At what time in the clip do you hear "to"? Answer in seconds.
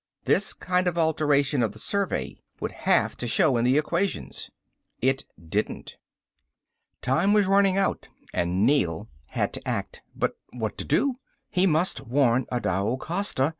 3.17-3.27, 9.53-9.67, 10.79-10.85